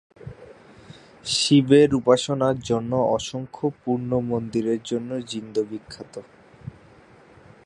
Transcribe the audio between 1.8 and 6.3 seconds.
উপাসনার জন্য অসংখ্য পুণ্য মন্দিরের জন্য জিন্দ বিখ্যাত।